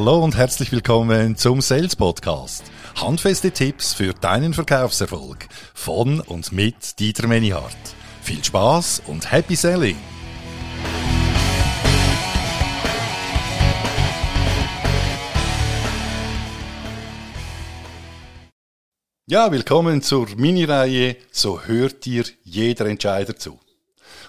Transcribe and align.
Hallo 0.00 0.22
und 0.22 0.36
herzlich 0.36 0.70
willkommen 0.70 1.34
zum 1.34 1.60
Sales 1.60 1.96
Podcast. 1.96 2.62
Handfeste 2.94 3.50
Tipps 3.50 3.94
für 3.94 4.12
deinen 4.12 4.54
Verkaufserfolg 4.54 5.48
von 5.74 6.20
und 6.20 6.52
mit 6.52 7.00
Dieter 7.00 7.26
Menihardt. 7.26 7.76
Viel 8.22 8.44
Spaß 8.44 9.02
und 9.08 9.32
Happy 9.32 9.56
Selling! 9.56 9.96
Ja, 19.26 19.50
willkommen 19.50 20.00
zur 20.02 20.28
Mini-Reihe 20.36 21.16
So 21.32 21.62
hört 21.62 22.04
dir 22.04 22.22
jeder 22.44 22.86
Entscheider 22.86 23.34
zu. 23.34 23.58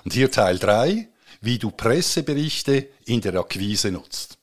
Und 0.04 0.13
hier 0.13 0.31
Teil 0.31 0.57
3, 0.57 1.09
wie 1.41 1.59
du 1.59 1.70
Presseberichte 1.70 2.88
in 3.05 3.21
der 3.21 3.35
Akquise 3.35 3.91
nutzt. 3.91 4.38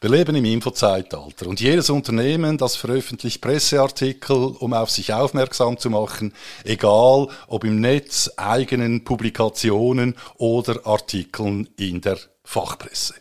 Wir 0.00 0.10
leben 0.10 0.36
im 0.36 0.44
Infozeitalter 0.44 1.46
und 1.46 1.60
jedes 1.60 1.90
Unternehmen, 1.90 2.58
das 2.58 2.76
veröffentlicht 2.76 3.40
Presseartikel, 3.40 4.36
um 4.36 4.72
auf 4.72 4.90
sich 4.90 5.12
aufmerksam 5.12 5.78
zu 5.78 5.90
machen, 5.90 6.32
egal 6.64 7.28
ob 7.46 7.64
im 7.64 7.80
Netz, 7.80 8.30
eigenen 8.36 9.04
Publikationen 9.04 10.16
oder 10.36 10.86
Artikeln 10.86 11.68
in 11.76 12.00
der 12.00 12.18
Fachpresse. 12.44 13.14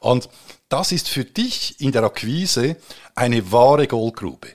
Und 0.00 0.28
das 0.68 0.92
ist 0.92 1.08
für 1.08 1.24
dich 1.24 1.80
in 1.80 1.92
der 1.92 2.04
Akquise 2.04 2.76
eine 3.14 3.52
wahre 3.52 3.86
Goldgrube. 3.86 4.48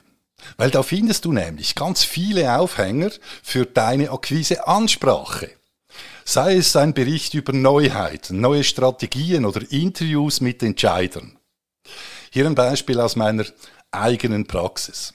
Weil 0.58 0.72
da 0.72 0.83
findest 0.83 1.25
du 1.25 1.31
nämlich 1.31 1.75
ganz 1.75 2.03
viele 2.03 2.58
Aufhänger 2.58 3.11
für 3.44 3.66
deine 3.66 4.11
Akquise-Ansprache. 4.11 5.52
Sei 6.31 6.55
es 6.55 6.78
ein 6.78 6.94
Bericht 6.94 7.33
über 7.33 7.52
Neuheiten, 7.52 8.39
neue 8.39 8.64
Strategien 8.64 9.44
oder 9.44 9.69
Interviews 9.69 10.39
mit 10.39 10.64
Entscheidern. 10.64 11.38
Hier 12.30 12.45
ein 12.45 12.55
Beispiel 12.55 13.02
aus 13.02 13.17
meiner 13.17 13.44
eigenen 13.92 14.47
Praxis. 14.47 15.14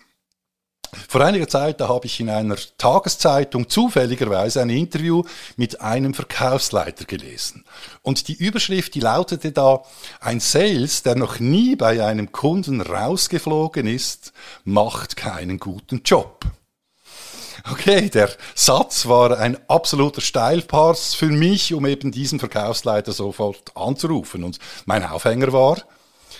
Vor 1.09 1.23
einiger 1.23 1.49
Zeit, 1.49 1.81
da 1.81 1.89
habe 1.89 2.05
ich 2.05 2.21
in 2.21 2.29
einer 2.29 2.59
Tageszeitung 2.77 3.71
zufälligerweise 3.71 4.61
ein 4.61 4.69
Interview 4.69 5.23
mit 5.57 5.81
einem 5.81 6.13
Verkaufsleiter 6.13 7.07
gelesen. 7.07 7.65
Und 8.03 8.29
die 8.29 8.35
Überschrift, 8.35 8.95
die 8.95 9.01
lautete 9.01 9.53
da, 9.53 9.85
ein 10.21 10.41
Sales, 10.41 11.03
der 11.03 11.15
noch 11.15 11.41
nie 11.41 11.77
bei 11.77 12.05
einem 12.05 12.31
Kunden 12.31 12.83
rausgeflogen 12.83 13.87
ist, 13.87 14.35
macht 14.65 15.17
keinen 15.17 15.61
guten 15.61 16.03
Job. 16.05 16.45
Okay, 17.69 18.09
der 18.11 18.31
Satz 18.55 19.07
war 19.07 19.39
ein 19.39 19.59
absoluter 19.69 20.21
Steilpass 20.21 21.15
für 21.15 21.27
mich, 21.27 21.75
um 21.75 21.85
eben 21.85 22.13
diesen 22.13 22.39
Verkaufsleiter 22.39 23.11
sofort 23.11 23.77
anzurufen. 23.77 24.45
Und 24.45 24.61
mein 24.85 25.05
Aufhänger 25.05 25.53
war, 25.53 25.83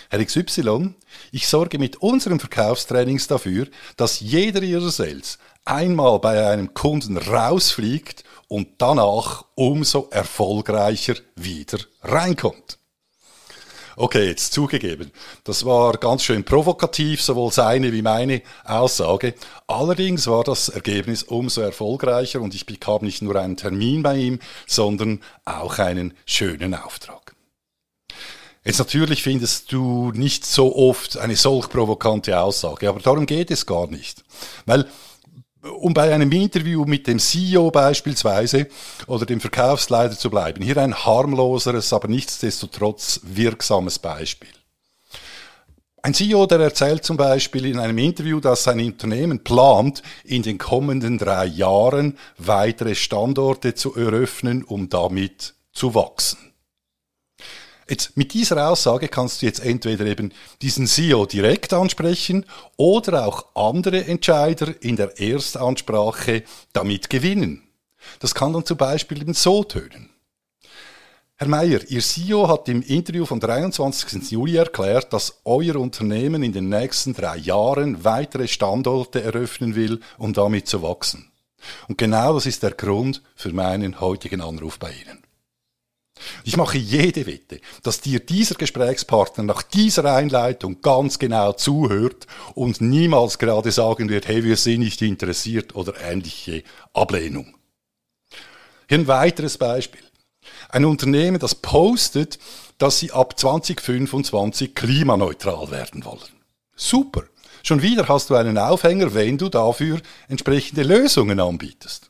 Herr 0.09 0.23
XY, 0.23 0.95
ich 1.33 1.49
sorge 1.49 1.79
mit 1.79 1.97
unseren 1.97 2.39
Verkaufstrainings 2.39 3.27
dafür, 3.27 3.67
dass 3.97 4.21
jeder 4.21 4.63
Ihrer 4.63 4.89
Sales 4.89 5.37
einmal 5.65 6.19
bei 6.19 6.47
einem 6.47 6.73
Kunden 6.73 7.17
rausfliegt 7.17 8.23
und 8.47 8.69
danach 8.77 9.43
umso 9.55 10.07
erfolgreicher 10.11 11.15
wieder 11.35 11.79
reinkommt. 12.03 12.76
Okay, 13.99 14.27
jetzt 14.27 14.53
zugegeben. 14.53 15.11
Das 15.43 15.65
war 15.65 15.93
ganz 15.93 16.21
schön 16.21 16.43
provokativ, 16.43 17.19
sowohl 17.19 17.51
seine 17.51 17.91
wie 17.91 18.03
meine 18.03 18.43
Aussage. 18.63 19.33
Allerdings 19.65 20.27
war 20.27 20.43
das 20.43 20.69
Ergebnis 20.69 21.23
umso 21.23 21.61
erfolgreicher 21.61 22.39
und 22.39 22.53
ich 22.53 22.67
bekam 22.67 23.03
nicht 23.03 23.23
nur 23.23 23.35
einen 23.37 23.57
Termin 23.57 24.03
bei 24.03 24.17
ihm, 24.17 24.39
sondern 24.67 25.21
auch 25.45 25.79
einen 25.79 26.13
schönen 26.27 26.75
Auftrag. 26.75 27.33
Jetzt 28.63 28.77
natürlich 28.77 29.23
findest 29.23 29.71
du 29.71 30.11
nicht 30.11 30.45
so 30.45 30.75
oft 30.75 31.17
eine 31.17 31.35
solch 31.35 31.67
provokante 31.67 32.39
Aussage, 32.39 32.89
aber 32.89 32.99
darum 32.99 33.25
geht 33.25 33.49
es 33.49 33.65
gar 33.65 33.87
nicht. 33.87 34.23
Weil 34.67 34.85
um 35.79 35.93
bei 35.93 36.13
einem 36.13 36.31
Interview 36.31 36.85
mit 36.85 37.07
dem 37.07 37.19
CEO 37.19 37.71
beispielsweise 37.71 38.67
oder 39.07 39.25
dem 39.25 39.39
Verkaufsleiter 39.39 40.17
zu 40.17 40.29
bleiben. 40.29 40.63
Hier 40.63 40.77
ein 40.77 40.95
harmloseres, 40.95 41.93
aber 41.93 42.07
nichtsdestotrotz 42.07 43.21
wirksames 43.23 43.99
Beispiel. 43.99 44.49
Ein 46.03 46.13
CEO, 46.13 46.45
der 46.45 46.59
erzählt 46.59 47.03
zum 47.03 47.17
Beispiel 47.17 47.65
in 47.65 47.79
einem 47.79 47.97
Interview, 47.97 48.39
dass 48.39 48.63
sein 48.63 48.79
Unternehmen 48.79 49.43
plant, 49.43 50.03
in 50.23 50.41
den 50.41 50.57
kommenden 50.57 51.17
drei 51.17 51.45
Jahren 51.45 52.17
weitere 52.37 52.95
Standorte 52.95 53.73
zu 53.75 53.95
eröffnen, 53.95 54.63
um 54.63 54.89
damit 54.89 55.55
zu 55.73 55.95
wachsen. 55.95 56.53
Jetzt, 57.89 58.17
mit 58.17 58.33
dieser 58.33 58.69
Aussage 58.69 59.07
kannst 59.07 59.41
du 59.41 59.45
jetzt 59.45 59.63
entweder 59.63 60.05
eben 60.05 60.33
diesen 60.61 60.87
CEO 60.87 61.25
direkt 61.25 61.71
ansprechen 61.73 62.45
oder 62.75 63.25
auch 63.25 63.45
andere 63.55 64.05
Entscheider 64.05 64.73
in 64.81 64.97
der 64.97 65.19
Erstansprache 65.19 66.43
damit 66.73 67.09
gewinnen. 67.09 67.63
Das 68.19 68.35
kann 68.35 68.53
dann 68.53 68.65
zum 68.65 68.77
Beispiel 68.77 69.21
eben 69.21 69.33
so 69.33 69.63
tönen. 69.63 70.09
Herr 71.39 71.47
Mayer, 71.47 71.81
Ihr 71.87 72.01
CEO 72.01 72.47
hat 72.47 72.67
im 72.67 72.81
Interview 72.81 73.25
vom 73.25 73.39
23. 73.39 74.31
Juli 74.31 74.55
erklärt, 74.55 75.13
dass 75.13 75.41
euer 75.45 75.75
Unternehmen 75.75 76.41
in 76.41 76.51
den 76.51 76.67
nächsten 76.67 77.13
drei 77.13 77.37
Jahren 77.37 78.03
weitere 78.03 78.47
Standorte 78.47 79.21
eröffnen 79.21 79.75
will, 79.75 79.99
um 80.17 80.33
damit 80.33 80.67
zu 80.67 80.81
wachsen. 80.81 81.31
Und 81.87 81.99
genau 81.99 82.33
das 82.33 82.47
ist 82.47 82.63
der 82.63 82.71
Grund 82.71 83.21
für 83.35 83.53
meinen 83.53 83.99
heutigen 83.99 84.41
Anruf 84.41 84.79
bei 84.79 84.91
Ihnen. 84.91 85.26
Ich 86.43 86.57
mache 86.57 86.77
jede 86.77 87.25
Wette, 87.25 87.59
dass 87.83 88.01
dir 88.01 88.19
dieser 88.19 88.55
Gesprächspartner 88.55 89.43
nach 89.43 89.63
dieser 89.63 90.13
Einleitung 90.13 90.81
ganz 90.81 91.19
genau 91.19 91.53
zuhört 91.53 92.27
und 92.55 92.81
niemals 92.81 93.39
gerade 93.39 93.71
sagen 93.71 94.09
wird, 94.09 94.27
hey, 94.27 94.43
wir 94.43 94.57
sind 94.57 94.79
nicht 94.79 95.01
interessiert 95.01 95.75
oder 95.75 95.93
ähnliche 96.01 96.63
Ablehnung. 96.93 97.55
Hier 98.87 98.99
ein 98.99 99.07
weiteres 99.07 99.57
Beispiel. 99.57 100.01
Ein 100.69 100.85
Unternehmen, 100.85 101.39
das 101.39 101.55
postet, 101.55 102.39
dass 102.77 102.99
sie 102.99 103.11
ab 103.11 103.37
2025 103.37 104.75
klimaneutral 104.75 105.71
werden 105.71 106.05
wollen. 106.05 106.21
Super. 106.75 107.23
Schon 107.63 107.81
wieder 107.81 108.07
hast 108.07 108.29
du 108.29 108.35
einen 108.35 108.57
Aufhänger, 108.57 109.13
wenn 109.13 109.37
du 109.37 109.49
dafür 109.49 109.99
entsprechende 110.29 110.83
Lösungen 110.83 111.39
anbietest. 111.39 112.06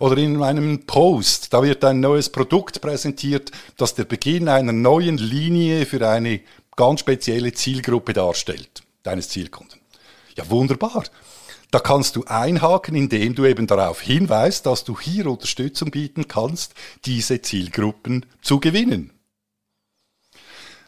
Oder 0.00 0.18
in 0.18 0.42
einem 0.42 0.86
Post, 0.86 1.52
da 1.52 1.62
wird 1.62 1.84
ein 1.84 2.00
neues 2.00 2.30
Produkt 2.30 2.80
präsentiert, 2.80 3.50
das 3.76 3.94
der 3.94 4.04
Beginn 4.04 4.48
einer 4.48 4.72
neuen 4.72 5.18
Linie 5.18 5.86
für 5.86 6.06
eine 6.08 6.40
ganz 6.76 7.00
spezielle 7.00 7.52
Zielgruppe 7.52 8.12
darstellt, 8.12 8.82
deines 9.02 9.28
Zielkunden. 9.28 9.80
Ja, 10.36 10.48
wunderbar. 10.50 11.04
Da 11.70 11.80
kannst 11.80 12.16
du 12.16 12.24
einhaken, 12.24 12.94
indem 12.94 13.34
du 13.34 13.44
eben 13.44 13.66
darauf 13.66 14.00
hinweist, 14.00 14.64
dass 14.64 14.84
du 14.84 14.98
hier 14.98 15.26
Unterstützung 15.26 15.90
bieten 15.90 16.26
kannst, 16.26 16.74
diese 17.04 17.42
Zielgruppen 17.42 18.24
zu 18.40 18.58
gewinnen. 18.58 19.12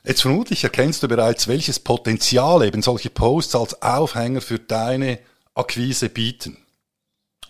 Jetzt 0.05 0.23
vermutlich 0.23 0.65
erkennst 0.65 1.03
du 1.03 1.09
bereits, 1.09 1.49
welches 1.49 1.79
Potenzial 1.79 2.65
eben 2.65 2.81
solche 2.81 3.11
Posts 3.11 3.55
als 3.55 3.83
Aufhänger 3.83 4.41
für 4.41 4.59
deine 4.59 5.19
Akquise 5.55 6.09
bieten. 6.09 6.57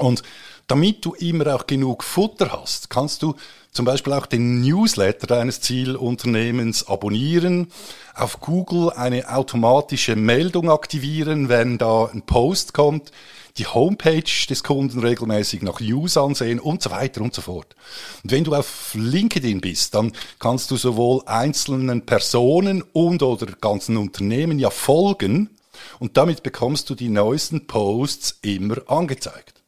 Und 0.00 0.22
damit 0.66 1.04
du 1.04 1.14
immer 1.14 1.54
auch 1.54 1.66
genug 1.66 2.04
Futter 2.04 2.52
hast, 2.52 2.90
kannst 2.90 3.22
du 3.22 3.34
zum 3.72 3.84
Beispiel 3.84 4.12
auch 4.12 4.26
den 4.26 4.62
Newsletter 4.62 5.26
deines 5.26 5.60
Zielunternehmens 5.60 6.88
abonnieren, 6.88 7.68
auf 8.14 8.40
Google 8.40 8.90
eine 8.90 9.32
automatische 9.32 10.16
Meldung 10.16 10.70
aktivieren, 10.70 11.48
wenn 11.48 11.78
da 11.78 12.06
ein 12.06 12.22
Post 12.22 12.72
kommt, 12.74 13.12
die 13.58 13.66
Homepage 13.66 14.46
des 14.48 14.62
Kunden 14.62 15.00
regelmäßig 15.00 15.62
nach 15.62 15.80
News 15.80 16.16
ansehen 16.16 16.58
und 16.60 16.82
so 16.82 16.90
weiter 16.90 17.20
und 17.20 17.34
so 17.34 17.42
fort. 17.42 17.74
Und 18.22 18.30
wenn 18.30 18.44
du 18.44 18.54
auf 18.54 18.92
LinkedIn 18.94 19.60
bist, 19.60 19.94
dann 19.94 20.12
kannst 20.38 20.70
du 20.70 20.76
sowohl 20.76 21.22
einzelnen 21.26 22.06
Personen 22.06 22.82
und 22.92 23.22
oder 23.22 23.46
ganzen 23.60 23.96
Unternehmen 23.96 24.58
ja 24.58 24.70
folgen 24.70 25.50
und 25.98 26.16
damit 26.16 26.42
bekommst 26.42 26.90
du 26.90 26.94
die 26.94 27.08
neuesten 27.08 27.66
Posts 27.66 28.38
immer 28.42 28.76
angezeigt. 28.86 29.59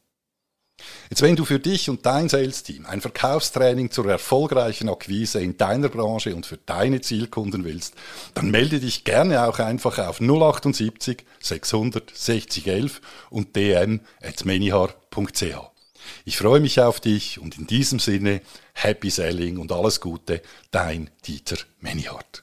Jetzt, 1.12 1.20
wenn 1.20 1.36
du 1.36 1.44
für 1.44 1.58
dich 1.58 1.90
und 1.90 2.06
dein 2.06 2.30
Sales-Team 2.30 2.86
ein 2.86 3.02
Verkaufstraining 3.02 3.90
zur 3.90 4.08
erfolgreichen 4.08 4.88
Akquise 4.88 5.42
in 5.42 5.58
deiner 5.58 5.90
Branche 5.90 6.34
und 6.34 6.46
für 6.46 6.56
deine 6.56 7.02
Zielkunden 7.02 7.64
willst, 7.64 7.92
dann 8.32 8.50
melde 8.50 8.80
dich 8.80 9.04
gerne 9.04 9.46
auch 9.46 9.58
einfach 9.58 9.98
auf 9.98 10.22
078 10.22 11.26
660 11.38 12.66
11 12.66 13.02
und 13.28 13.54
dm.menihar.ch. 13.54 15.42
Ich 16.24 16.38
freue 16.38 16.60
mich 16.60 16.80
auf 16.80 16.98
dich 16.98 17.38
und 17.38 17.58
in 17.58 17.66
diesem 17.66 17.98
Sinne 17.98 18.40
Happy 18.72 19.10
Selling 19.10 19.58
und 19.58 19.70
alles 19.70 20.00
Gute, 20.00 20.40
dein 20.70 21.10
Dieter 21.26 21.58
Menihart. 21.80 22.42